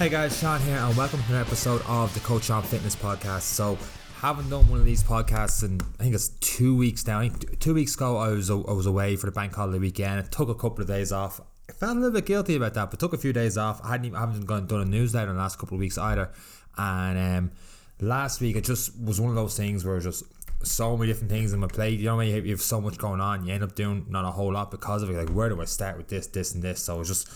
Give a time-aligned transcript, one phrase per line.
[0.00, 3.42] Hey guys, Sean here, and welcome to an episode of the Coach Sean Fitness podcast.
[3.42, 3.76] So,
[4.14, 7.28] haven't done one of these podcasts in I think it's two weeks now.
[7.58, 10.20] Two weeks ago, I was I was away for the bank holiday weekend.
[10.20, 11.42] It took a couple of days off.
[11.68, 13.78] I felt a little bit guilty about that, but took a few days off.
[13.84, 15.98] I hadn't even, I haven't gone done a newsletter in the last couple of weeks
[15.98, 16.30] either.
[16.78, 17.52] And um,
[18.00, 20.24] last week, it just was one of those things where just
[20.62, 21.98] so many different things in my plate.
[21.98, 24.30] You know, when you have so much going on, you end up doing not a
[24.30, 25.18] whole lot because of it.
[25.18, 26.82] Like, where do I start with this, this, and this?
[26.84, 27.28] So it was just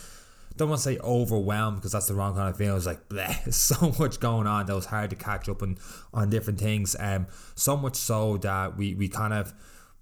[0.57, 2.71] don't want to say overwhelmed because that's the wrong kind of feeling.
[2.71, 5.77] It was like, bleh, so much going on that was hard to catch up on,
[6.13, 6.95] on different things.
[6.99, 9.53] Um, so much so that we, we kind of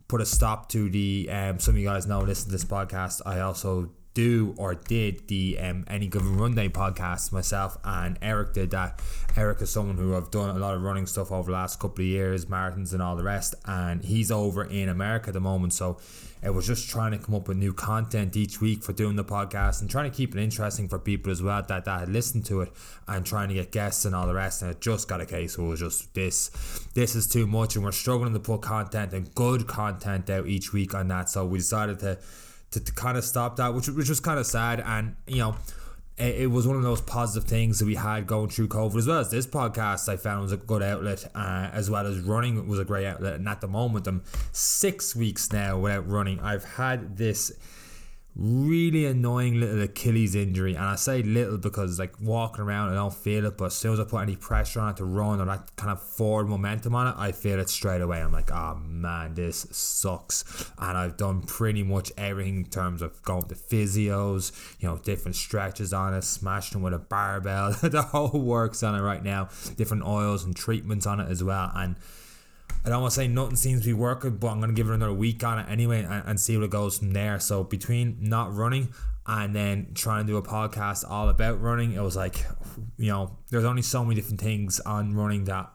[0.08, 3.22] put a stop to the, um, some of you guys know, listen to this podcast.
[3.26, 8.54] I also do or did the um, Any Given Run Day podcast myself and Eric
[8.54, 9.02] did that.
[9.36, 12.04] Eric is someone who I've done a lot of running stuff over the last couple
[12.04, 15.74] of years, marathons and all the rest, and he's over in America at the moment.
[15.74, 15.98] So
[16.44, 19.24] it was just trying to come up with new content each week for doing the
[19.24, 22.46] podcast and trying to keep it interesting for people as well that, that had listened
[22.46, 22.72] to it
[23.08, 24.62] and trying to get guests and all the rest.
[24.62, 26.50] And it just got a case where it was just this,
[26.94, 30.74] this is too much, and we're struggling to put content and good content out each
[30.74, 31.30] week on that.
[31.30, 32.20] So we decided to
[32.72, 34.82] to, to kind of stop that, which which was kind of sad.
[34.86, 35.56] And you know,
[36.18, 39.20] it, was one of those positive things that we had going through COVID, as well
[39.20, 40.08] as this podcast.
[40.08, 43.36] I found was a good outlet, uh, as well as running was a great outlet.
[43.36, 46.40] And at the moment, I'm six weeks now without running.
[46.40, 47.52] I've had this
[48.36, 50.74] really annoying little Achilles injury.
[50.74, 53.58] And I say little because like walking around, I don't feel it.
[53.58, 55.92] But as soon as I put any pressure on it to run or that kind
[55.92, 58.22] of forward momentum on it, I feel it straight away.
[58.22, 60.72] I'm like, oh man, this sucks.
[60.80, 65.36] And I've done pretty much everything in terms of going to physios, you know, different
[65.36, 70.04] stretches on it, smashing with a barbell, the whole works on it right now, different
[70.04, 71.72] oils and treatments on it as well.
[71.76, 71.96] And
[72.86, 74.90] I don't want to say nothing seems to be working, but I'm going to give
[74.90, 77.40] it another week on it anyway and, and see what it goes from there.
[77.40, 78.94] So between not running
[79.26, 82.46] and then trying to do a podcast all about running, it was like,
[82.98, 85.72] you know, there's only so many different things on running that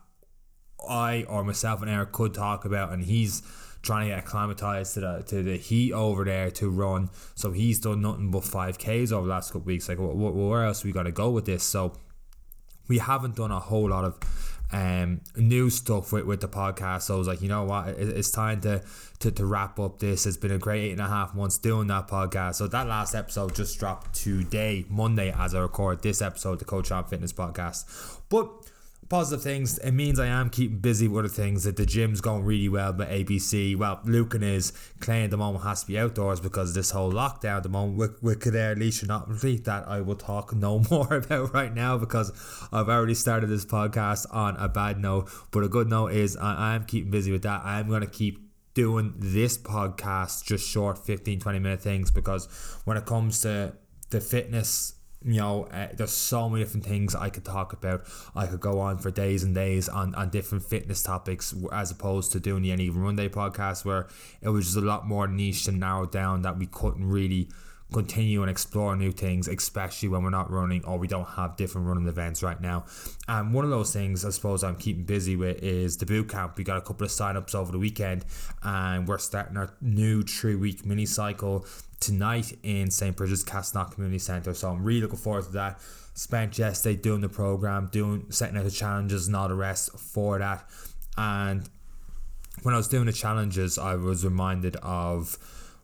[0.87, 3.43] I or myself and Eric could talk about, and he's
[3.83, 7.11] trying to get acclimatized to the to the heat over there to run.
[7.35, 9.89] So he's done nothing but five Ks over the last couple weeks.
[9.89, 11.65] Like, where else we gonna go with this?
[11.65, 11.95] So
[12.87, 14.19] we haven't done a whole lot of
[14.73, 17.03] um, new stuff with, with the podcast.
[17.03, 18.83] So I was like, you know what, it, it's time to,
[19.21, 20.27] to to wrap up this.
[20.27, 22.57] It's been a great eight and a half months doing that podcast.
[22.57, 26.89] So that last episode just dropped today, Monday, as I record this episode, the Coach
[26.89, 28.19] Sean Fitness podcast.
[28.29, 28.51] But
[29.09, 29.79] positive things.
[29.79, 31.65] It means I am keeping busy with other things.
[31.65, 35.65] That the gym's going really well, but ABC, well, Lucan is Clay at the moment
[35.65, 39.65] has to be outdoors because this whole lockdown at the moment with, with not complete
[39.65, 42.33] that I will talk no more about right now because
[42.73, 45.31] I've already started this podcast on a bad note.
[45.51, 47.63] But a good note is I, am keeping busy with that.
[47.65, 52.47] I am going to keep doing this podcast just short 15 20 minute things because
[52.85, 53.73] when it comes to
[54.11, 58.05] the fitness you know, uh, there's so many different things I could talk about.
[58.37, 62.33] I could go on for days and days on, on different fitness topics as opposed
[62.33, 64.07] to doing the Any Run Day podcast where
[64.41, 67.49] it was just a lot more niche and narrowed down that we couldn't really
[67.93, 71.87] continue and explore new things, especially when we're not running or we don't have different
[71.87, 72.85] running events right now.
[73.27, 76.59] And one of those things I suppose I'm keeping busy with is the boot camp.
[76.59, 78.25] We got a couple of sign-ups over the weekend
[78.63, 81.65] and we're starting our new three week mini cycle
[82.01, 83.17] tonight in St.
[83.17, 84.55] Bridget's Castleknock Community Centre.
[84.55, 85.81] So I'm really looking forward to that.
[86.15, 90.39] Spent yesterday doing the program, doing setting out the challenges and all the rest for
[90.39, 90.69] that.
[91.17, 91.69] And
[92.63, 95.39] when I was doing the challenges, I was reminded of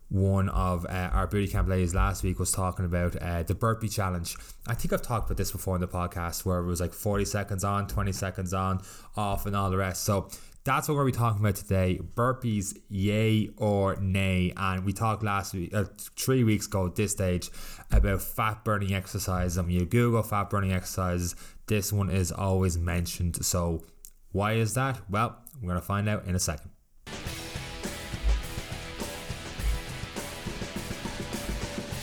[0.08, 3.88] one of uh, our booty camp ladies last week was talking about uh, the burpee
[3.88, 4.36] challenge.
[4.66, 7.24] I think I've talked about this before in the podcast where it was like 40
[7.24, 8.82] seconds on, 20 seconds on,
[9.16, 10.04] off, and all the rest.
[10.04, 10.28] So
[10.64, 12.00] that's what we're talking about today.
[12.14, 14.52] Burpees, yay or nay.
[14.56, 15.84] And we talked last week, uh,
[16.16, 17.50] three weeks ago at this stage,
[17.92, 19.58] about fat burning exercises.
[19.58, 21.36] And when you Google fat burning exercises,
[21.66, 23.44] this one is always mentioned.
[23.44, 23.84] So,
[24.32, 24.98] why is that?
[25.10, 26.70] Well, we're going to find out in a second.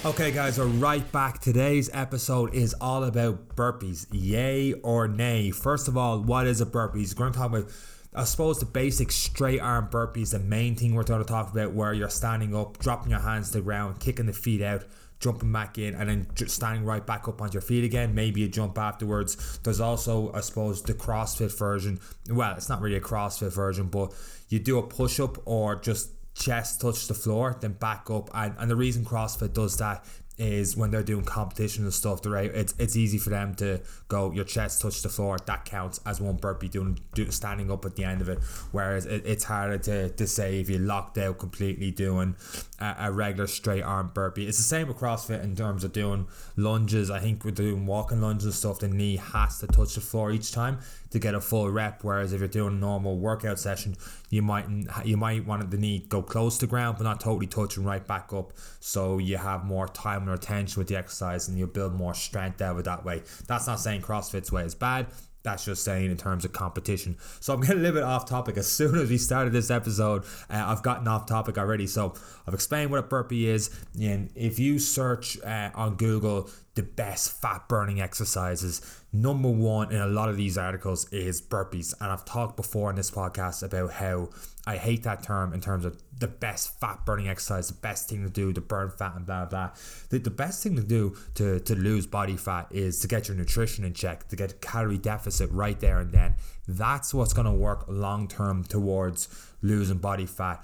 [0.03, 1.39] Okay, guys, we're right back.
[1.41, 4.07] Today's episode is all about burpees.
[4.11, 5.51] Yay or nay?
[5.51, 7.05] First of all, what is a burpee?
[7.15, 7.69] We're going to talk about
[8.13, 11.51] I suppose the basic straight arm burpee is the main thing we're going to talk
[11.51, 14.83] about, where you're standing up, dropping your hands to the ground, kicking the feet out,
[15.21, 18.13] jumping back in, and then just standing right back up on your feet again.
[18.13, 19.59] Maybe a jump afterwards.
[19.63, 22.01] There's also, I suppose, the CrossFit version.
[22.29, 24.13] Well, it's not really a CrossFit version, but
[24.49, 28.29] you do a push up or just chest touch the floor, then back up.
[28.33, 30.05] And, and the reason CrossFit does that,
[30.37, 32.21] is when they're doing competition and stuff.
[32.21, 35.37] They're it's it's easy for them to go your chest touch the floor.
[35.45, 38.39] That counts as one burpee doing do, standing up at the end of it.
[38.71, 42.35] Whereas it, it's harder to, to say if you're locked out completely doing
[42.79, 44.47] a, a, regular straight arm burpee.
[44.47, 47.11] It's the same with CrossFit in terms of doing lunges.
[47.11, 48.79] I think we're doing walking lunges and stuff.
[48.79, 50.79] The knee has to touch the floor each time
[51.11, 52.03] to get a full rep.
[52.03, 53.95] Whereas if you're doing a normal workout session,
[54.29, 54.65] you might
[55.05, 58.33] you might want the knee go close to ground but not totally touching right back
[58.33, 58.53] up.
[58.79, 62.61] So you have more time and attention with the exercise and you build more strength
[62.61, 63.23] out of it that way.
[63.47, 65.07] That's not saying CrossFit's way is bad
[65.43, 67.17] that's just saying in terms of competition.
[67.39, 68.57] So I'm getting a little bit off topic.
[68.57, 71.87] As soon as we started this episode, uh, I've gotten off topic already.
[71.87, 72.13] So
[72.47, 73.69] I've explained what a burpee is.
[73.99, 78.81] And if you search uh, on Google the best fat burning exercises,
[79.11, 81.93] number one in a lot of these articles is burpees.
[81.99, 84.29] And I've talked before in this podcast about how
[84.65, 88.23] I hate that term in terms of the best fat burning exercise, the best thing
[88.23, 89.71] to do to burn fat and blah blah.
[90.09, 93.35] The, the best thing to do to, to lose body fat is to get your
[93.35, 96.35] nutrition in check, to get calorie deficit right there and then.
[96.67, 99.27] That's what's going to work long term towards
[99.61, 100.63] losing body fat.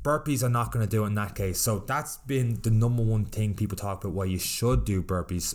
[0.00, 1.60] Burpees are not going to do in that case.
[1.60, 5.54] So that's been the number one thing people talk about why you should do burpees.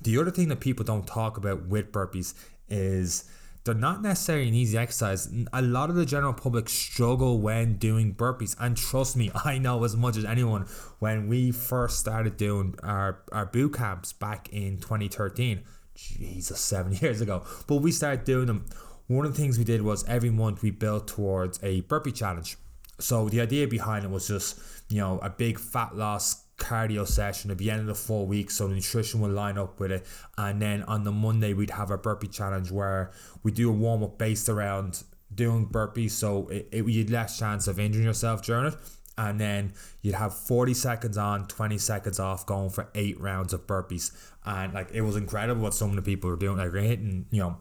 [0.00, 2.34] The other thing that people don't talk about with burpees
[2.68, 3.24] is
[3.64, 5.30] they're not necessarily an easy exercise.
[5.52, 8.54] A lot of the general public struggle when doing burpees.
[8.60, 10.66] And trust me, I know as much as anyone
[10.98, 15.62] when we first started doing our, our boot camps back in 2013.
[15.94, 17.44] Jesus, seven years ago.
[17.66, 18.66] But we started doing them.
[19.06, 22.56] One of the things we did was every month we built towards a burpee challenge.
[22.98, 27.50] So the idea behind it was just, you know, a big fat loss cardio session
[27.50, 28.56] at the end of the four weeks.
[28.56, 30.06] so nutrition will line up with it.
[30.38, 33.10] And then on the monday we'd have a burpee challenge where
[33.42, 35.02] we do a warm-up based around
[35.34, 36.12] doing burpees.
[36.12, 38.76] So it, it, you'd less chance of injuring yourself during it.
[39.16, 43.66] And then you'd have 40 seconds on 20 seconds off going for eight rounds of
[43.66, 44.12] burpees.
[44.44, 47.26] And like it was incredible what some of the people were doing like we're hitting
[47.30, 47.56] you know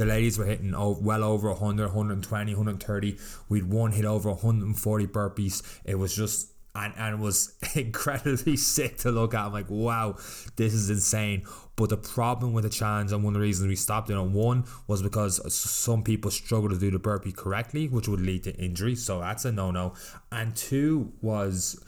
[0.00, 3.18] the ladies were hitting well over 100 120 130
[3.50, 8.98] we'd one hit over 140 burpees it was just and, and it was incredibly sick
[8.98, 9.46] to look at.
[9.46, 10.12] I'm like, wow,
[10.54, 11.44] this is insane.
[11.74, 14.32] But the problem with the challenge, and one of the reasons we stopped it on
[14.32, 18.54] one was because some people struggle to do the burpee correctly, which would lead to
[18.54, 18.94] injury.
[18.94, 19.94] So that's a no no.
[20.30, 21.84] And two was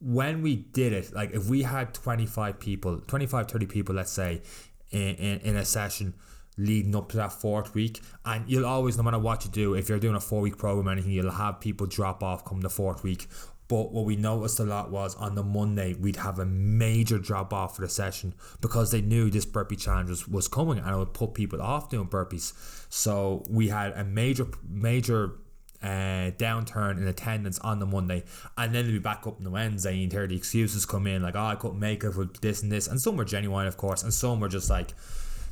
[0.00, 4.42] when we did it, like if we had 25 people, 25, 30 people, let's say,
[4.90, 6.14] in, in, in a session
[6.56, 8.00] leading up to that fourth week.
[8.24, 10.88] And you'll always, no matter what you do, if you're doing a four week program
[10.88, 13.28] or anything, you'll have people drop off come the fourth week.
[13.66, 17.52] But what we noticed a lot was on the Monday, we'd have a major drop
[17.54, 20.98] off for the session because they knew this burpee challenge was, was coming and it
[20.98, 22.52] would put people off doing burpees.
[22.92, 25.38] So we had a major, major
[25.82, 28.24] uh, downturn in attendance on the Monday,
[28.56, 31.22] and then they'll be back up on the Wednesday, and hear the excuses come in
[31.22, 33.76] like, "Oh, I couldn't make it for this and this," and some were genuine, of
[33.76, 34.94] course, and some were just like,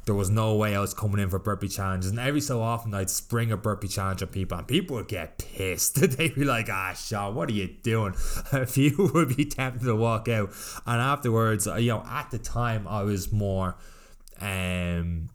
[0.04, 2.10] there was no way I was coming in for burpee challenges.
[2.10, 5.38] And every so often I'd spring a burpee challenge on people and people would get
[5.38, 5.94] pissed.
[6.16, 8.14] They'd be like, ah, Sean, what are you doing?
[8.52, 10.50] A few would be tempted to walk out.
[10.86, 13.76] And afterwards, you know, at the time I was more,
[14.40, 15.30] um,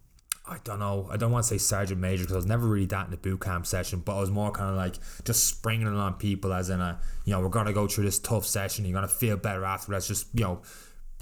[0.50, 1.08] I don't know.
[1.12, 3.18] I don't want to say sergeant major because I was never really that in the
[3.18, 6.54] boot camp session, but I was more kind of like just springing it on people
[6.54, 8.86] as in a, you know, we're gonna go through this tough session.
[8.86, 9.92] You're gonna feel better after.
[9.92, 10.62] Let's just, you know,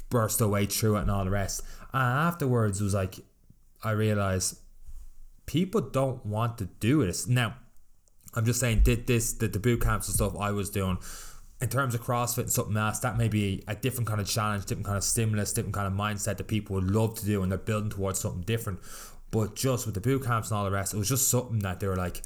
[0.10, 1.62] burst away through it and all the rest.
[1.92, 3.20] And afterwards, it was like
[3.86, 4.60] I realized
[5.46, 7.28] people don't want to do this.
[7.28, 7.56] Now,
[8.34, 10.98] I'm just saying, did this, did the boot camps and stuff I was doing
[11.62, 14.66] in terms of CrossFit and something else, that may be a different kind of challenge,
[14.66, 17.52] different kind of stimulus, different kind of mindset that people would love to do and
[17.52, 18.80] they're building towards something different.
[19.32, 21.80] But just with the boot camps and all the rest, it was just something that
[21.80, 22.24] they were like,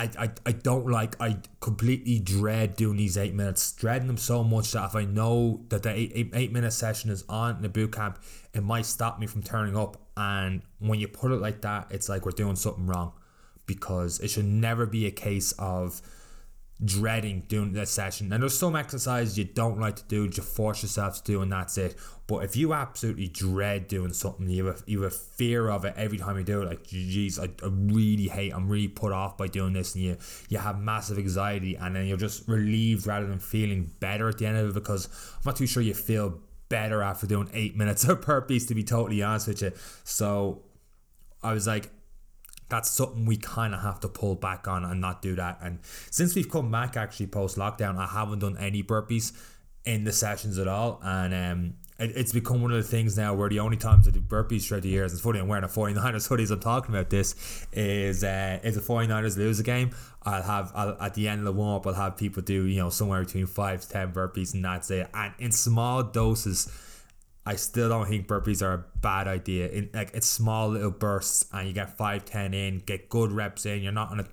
[0.00, 4.42] I, I, I don't like I completely dread doing these eight minutes dreading them so
[4.42, 7.62] much that if I know that the eight, eight, eight minute session is on in
[7.62, 8.18] the boot camp
[8.54, 9.98] it might stop me from turning up.
[10.16, 13.12] And when you put it like that it's like we're doing something wrong
[13.66, 16.00] because it should never be a case of
[16.84, 18.32] dreading doing that session.
[18.32, 21.52] And there's some exercises you don't like to do, you force yourself to do, and
[21.52, 21.96] that's it.
[22.26, 26.16] But if you absolutely dread doing something, you have, you have fear of it every
[26.16, 29.48] time you do it, like, geez, I, I really hate, I'm really put off by
[29.48, 30.16] doing this, and you,
[30.48, 34.46] you have massive anxiety, and then you're just relieved rather than feeling better at the
[34.46, 38.04] end of it because I'm not too sure you feel better after doing eight minutes
[38.08, 39.72] of burpees, to be totally honest with you.
[40.04, 40.62] So
[41.42, 41.90] I was like,
[42.70, 45.58] that's something we kind of have to pull back on and not do that.
[45.60, 49.32] And since we've come back actually post lockdown, I haven't done any burpees
[49.84, 51.00] in the sessions at all.
[51.02, 54.12] And um, it, it's become one of the things now where the only times I
[54.12, 55.94] do burpees throughout the years, it's funny, I'm wearing a 49ers
[56.28, 57.34] hoodies, I'm talking about this,
[57.72, 59.90] is uh, if the 49ers lose a game,
[60.22, 62.78] I'll have, I'll, at the end of the warm up, I'll have people do, you
[62.78, 65.08] know, somewhere between 5 to 10 burpees, and that's it.
[65.12, 66.70] And in small doses,
[67.50, 69.66] I still don't think burpees are a bad idea.
[69.66, 73.66] In like it's small little bursts, and you get five, ten in, get good reps
[73.66, 73.82] in.
[73.82, 74.26] You're not on a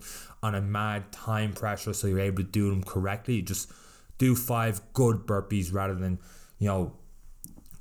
[0.43, 3.37] on a mad time pressure, so you're able to do them correctly.
[3.37, 3.71] You just
[4.19, 6.19] do five good burpees rather than
[6.59, 6.93] you know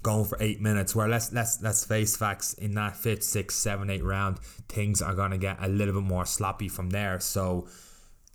[0.02, 0.96] going for eight minutes.
[0.96, 4.38] Where let's let's let's face facts in that fifth, sixth, seven, eight round,
[4.70, 7.20] things are gonna get a little bit more sloppy from there.
[7.20, 7.68] So,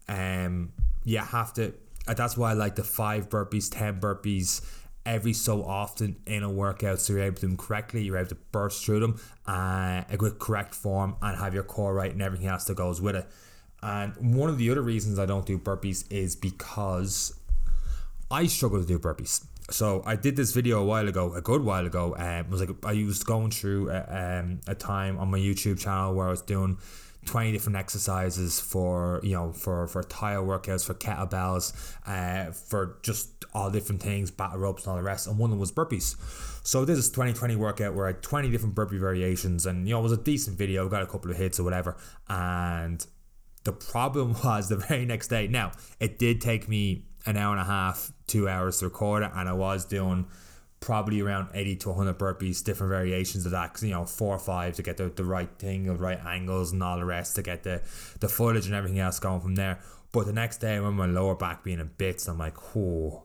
[0.08, 0.72] um,
[1.03, 1.74] you have to.
[2.05, 4.62] That's why I like the five burpees, ten burpees
[5.05, 8.29] every so often in a workout so you're able to do them correctly you're able
[8.29, 12.48] to burst through them uh, with correct form and have your core right and everything
[12.48, 13.27] else that goes with it
[13.81, 17.34] and one of the other reasons I don't do burpees is because
[18.29, 21.63] I struggle to do burpees so I did this video a while ago, a good
[21.63, 22.15] while ago.
[22.17, 25.79] Um, it was like I was going through a, um, a time on my YouTube
[25.79, 26.77] channel where I was doing
[27.25, 31.74] 20 different exercises for you know for for tire workouts for kettlebells
[32.08, 35.28] uh, for just all different things battle ropes and all the rest.
[35.28, 36.16] And one of them was burpees.
[36.66, 40.00] So this is 2020 workout where I had 20 different burpee variations and you know
[40.00, 40.88] it was a decent video.
[40.90, 41.98] Got a couple of hits or whatever.
[42.28, 43.06] And
[43.63, 45.48] the problem was the very next day.
[45.48, 49.32] Now it did take me an hour and a half two hours to record it
[49.36, 50.28] and I was doing
[50.82, 53.74] probably around 80 to 100 burpees, different variations of that.
[53.74, 56.74] Cause, you know, four or five to get the, the right thing, the right angles,
[56.74, 57.82] and all the rest to get the,
[58.20, 59.80] the footage and everything else going from there.
[60.12, 62.28] But the next day, remember my lower back being in bits.
[62.28, 63.24] I'm like, oh,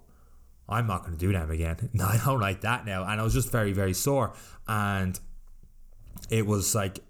[0.68, 1.90] I'm not going to do them again.
[1.94, 3.04] No, I don't like that now.
[3.04, 4.34] And I was just very, very sore.
[4.68, 5.18] And
[6.28, 7.00] it was like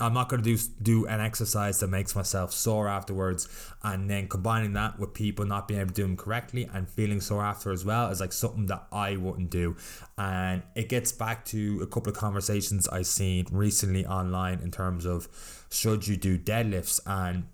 [0.00, 3.46] I'm not going to do do an exercise that makes myself sore afterwards,
[3.82, 7.20] and then combining that with people not being able to do them correctly and feeling
[7.20, 9.76] sore after as well is like something that I wouldn't do,
[10.16, 15.04] and it gets back to a couple of conversations I've seen recently online in terms
[15.04, 15.28] of
[15.70, 16.98] should you do deadlifts?
[17.06, 17.48] And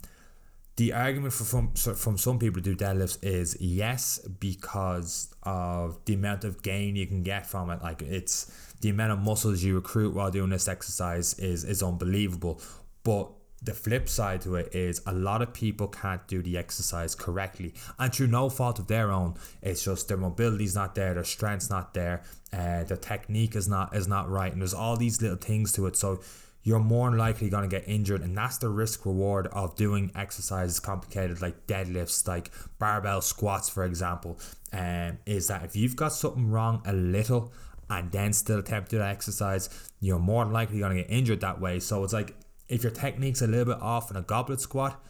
[0.77, 6.45] the argument from from some people to do deadlifts is yes because of the amount
[6.45, 7.83] of gain you can get from it.
[7.83, 12.61] Like it's the amount of muscles you recruit while doing this exercise is is unbelievable.
[13.03, 13.31] But
[13.63, 17.75] the flip side to it is a lot of people can't do the exercise correctly.
[17.99, 21.69] And through no fault of their own it's just their mobility's not there their strength's
[21.69, 24.53] not there uh, their technique is not is not right.
[24.53, 25.97] And there's all these little things to it.
[25.97, 26.21] So
[26.63, 28.21] you're more likely going to get injured.
[28.21, 33.85] And that's the risk reward of doing exercises complicated like deadlifts like barbell squats for
[33.85, 34.39] example.
[34.73, 37.53] Um, is that if you've got something wrong a little
[37.91, 39.69] and then still attempt to do that exercise
[40.01, 42.35] you're more likely going to get injured that way so it's like
[42.69, 45.03] if your technique's a little bit off in a goblet squat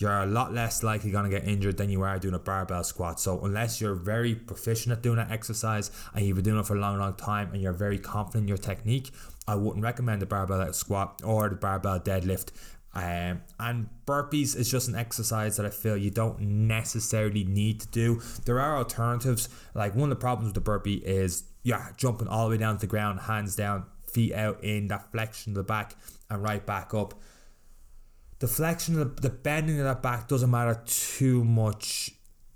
[0.00, 2.82] you're a lot less likely going to get injured than you are doing a barbell
[2.82, 3.20] squat.
[3.20, 6.74] So unless you're very proficient at doing that exercise and you've been doing it for
[6.74, 9.10] a long, long time and you're very confident in your technique,
[9.46, 12.48] I wouldn't recommend the barbell squat or the barbell deadlift.
[12.94, 17.88] Um, and burpees is just an exercise that I feel you don't necessarily need to
[17.88, 18.22] do.
[18.46, 19.48] There are alternatives.
[19.74, 22.76] Like one of the problems with the burpee is yeah, jumping all the way down
[22.76, 25.94] to the ground, hands down, feet out in that flexion of the back
[26.28, 27.14] and right back up
[28.40, 32.10] the flexion, the, the bending of that back doesn't matter too much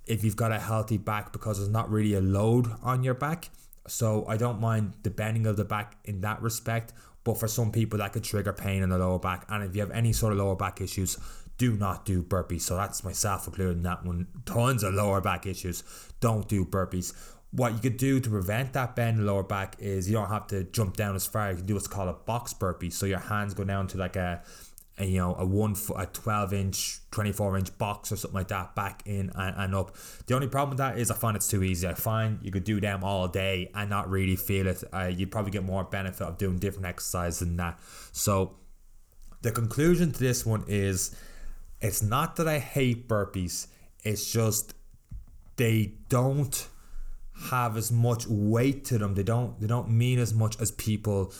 [0.07, 3.51] if you've got a healthy back because there's not really a load on your back.
[3.87, 6.95] So I don't mind the bending of the back in that respect.
[7.23, 9.47] But for some people, that could trigger pain in the lower back.
[9.49, 11.19] And if you have any sort of lower back issues,
[11.57, 12.63] do not do burpees.
[12.63, 14.27] So that's myself included in that one.
[14.47, 15.85] Tons of lower back issues.
[16.21, 17.15] Don't do burpees.
[17.55, 20.29] What you could do to prevent that bend in the lower back is you don't
[20.29, 21.51] have to jump down as far.
[21.51, 22.91] You can do what's called a box burpee.
[22.91, 24.43] So your hands go down to like a
[24.99, 28.49] a, you know a one foot a 12 inch 24 inch box or something like
[28.49, 29.97] that back in and, and up.
[30.27, 31.87] The only problem with that is i find it's too easy.
[31.89, 34.83] I find you could do them all day and not really feel it.
[34.93, 37.79] Uh, you'd probably get more benefit of doing different exercises than that.
[38.13, 38.57] So
[39.43, 41.15] the conclusion to this one is
[41.81, 43.67] it's not that i hate burpees.
[44.05, 44.75] It's just
[45.57, 46.69] they don't
[47.51, 51.33] have as much weight to them they don't they don't mean as much as people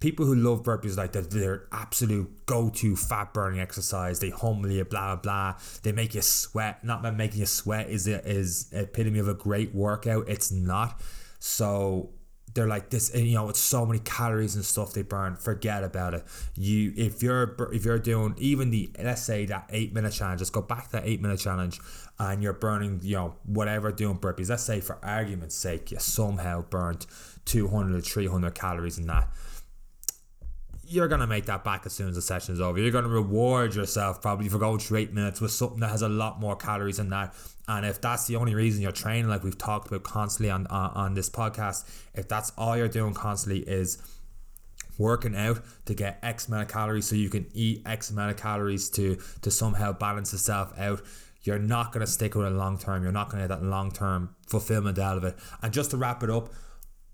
[0.00, 4.18] people who love burpees like they're their absolute go-to fat burning exercise.
[4.18, 5.56] They humble you, blah blah.
[5.82, 6.82] They make you sweat.
[6.82, 10.28] Not that making you sweat is a, is epitome of a great workout.
[10.28, 11.00] It's not.
[11.38, 12.10] So
[12.54, 16.14] they're like this you know it's so many calories and stuff they burn forget about
[16.14, 16.24] it
[16.56, 20.50] you if you're if you're doing even the let's say that eight minute challenge let's
[20.50, 21.80] go back to that eight minute challenge
[22.18, 26.62] and you're burning you know whatever doing burpees let's say for argument's sake you somehow
[26.62, 27.06] burnt
[27.44, 29.28] 200 or 300 calories in that
[30.90, 32.80] you're gonna make that back as soon as the session is over.
[32.80, 36.08] You're gonna reward yourself probably for going through eight minutes with something that has a
[36.08, 37.32] lot more calories than that.
[37.70, 40.90] And if that's the only reason you're training, like we've talked about constantly on on,
[40.90, 43.98] on this podcast, if that's all you're doing constantly is
[44.98, 48.36] working out to get X amount of calories so you can eat X amount of
[48.36, 51.00] calories to to somehow balance yourself out.
[51.42, 53.04] You're not going to stick with it long term.
[53.04, 55.36] You're not going to get that long term fulfillment out of it.
[55.62, 56.52] And just to wrap it up,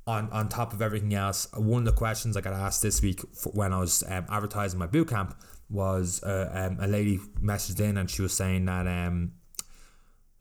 [0.07, 3.21] on, on top of everything else, one of the questions I got asked this week
[3.53, 5.37] when I was um, advertising my boot camp
[5.69, 9.33] was uh, um, a lady messaged in and she was saying that um,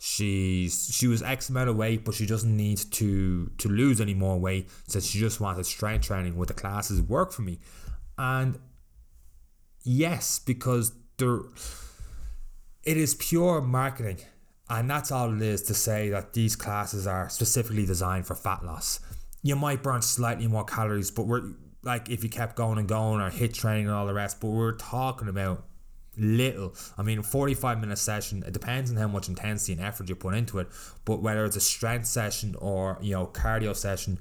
[0.06, 4.14] she's she was X amount of weight, but she doesn't need to to lose any
[4.14, 4.70] more weight.
[4.88, 7.60] So she just wanted strength training with the classes work for me,
[8.18, 8.60] and
[9.84, 11.40] yes, because there
[12.84, 14.20] it is pure marketing,
[14.70, 18.64] and that's all it is to say that these classes are specifically designed for fat
[18.64, 19.00] loss.
[19.42, 21.50] You might burn slightly more calories, but we're
[21.82, 24.50] like if you kept going and going or HIIT training and all the rest, but
[24.50, 25.66] we're talking about
[26.18, 26.76] little.
[26.98, 30.36] I mean, 45 minute session, it depends on how much intensity and effort you put
[30.36, 30.68] into it,
[31.06, 34.20] but whether it's a strength session or, you know, cardio session,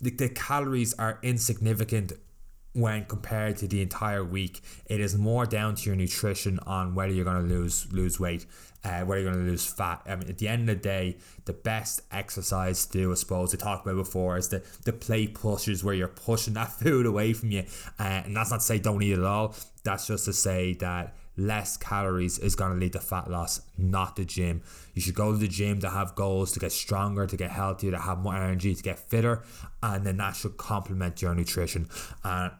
[0.00, 2.12] the, the calories are insignificant
[2.74, 4.60] when compared to the entire week.
[4.86, 8.46] It is more down to your nutrition on whether you're going to lose lose weight,
[8.84, 10.02] uh, whether you're going to lose fat.
[10.06, 13.54] I mean, at the end of the day, the best exercise to do, I suppose,
[13.54, 17.32] I talked about before, is the the plate pushes where you're pushing that food away
[17.32, 17.64] from you.
[17.98, 19.54] Uh, and that's not to say don't eat at all.
[19.84, 24.16] That's just to say that less calories is going to lead to fat loss, not
[24.16, 24.62] the gym.
[24.94, 27.90] You should go to the gym to have goals, to get stronger, to get healthier,
[27.92, 29.42] to have more energy, to get fitter,
[29.82, 31.88] and then that should complement your nutrition.
[32.22, 32.52] And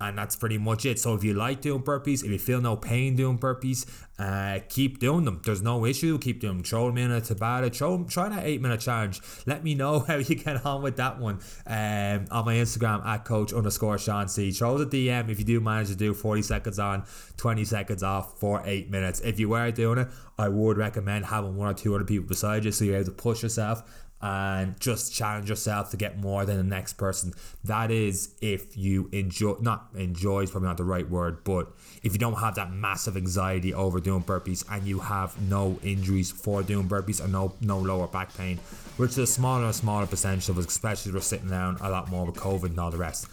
[0.00, 0.98] and that's pretty much it.
[0.98, 3.86] So if you like doing burpees, if you feel no pain doing burpees,
[4.18, 5.40] uh, keep doing them.
[5.44, 6.18] There's no issue.
[6.18, 6.64] Keep doing them.
[6.64, 7.74] Throw them in a Tabata.
[7.74, 9.20] Throw, try that eight minute challenge.
[9.46, 13.24] Let me know how you get on with that one um, on my Instagram at
[13.24, 14.50] coach underscore Sean C.
[14.50, 17.04] Throw the DM if you do manage to do 40 seconds on,
[17.36, 19.20] 20 seconds off for eight minutes.
[19.20, 22.64] If you were doing it, I would recommend having one or two other people beside
[22.64, 23.82] you so you're able to push yourself
[24.22, 27.32] and just challenge yourself to get more than the next person.
[27.64, 31.68] That is if you enjoy, not enjoy is probably not the right word, but
[32.02, 36.30] if you don't have that massive anxiety over doing burpees and you have no injuries
[36.30, 38.58] for doing burpees or no no lower back pain,
[38.96, 41.90] which is a smaller and smaller percentage of us, especially if we're sitting down a
[41.90, 43.26] lot more with COVID and all the rest.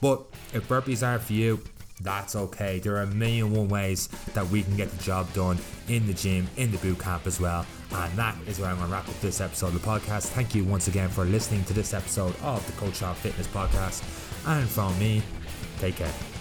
[0.00, 0.22] But
[0.52, 1.62] if burpees aren't for you,
[2.00, 2.78] that's okay.
[2.80, 5.58] There are a million one ways that we can get the job done
[5.88, 7.66] in the gym, in the boot camp as well.
[7.92, 10.26] And that is where I'm going to wrap up this episode of the podcast.
[10.28, 14.02] Thank you once again for listening to this episode of the Coach Sean Fitness Podcast.
[14.46, 15.22] And from me,
[15.78, 16.33] take care.